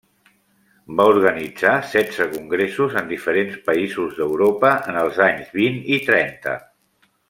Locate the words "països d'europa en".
3.69-5.01